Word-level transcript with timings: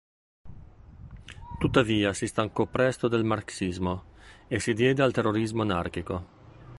Tuttavia, 1.59 2.11
si 2.13 2.25
stancò 2.25 2.65
presto 2.65 3.07
del 3.07 3.23
Marxismo 3.23 4.05
e 4.47 4.59
si 4.59 4.73
diede 4.73 5.03
al 5.03 5.11
terrorismo 5.13 5.61
anarchico. 5.61 6.27